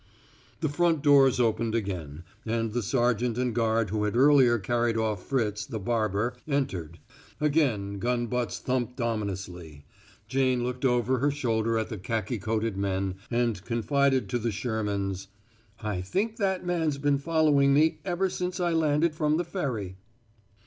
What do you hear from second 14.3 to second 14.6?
in the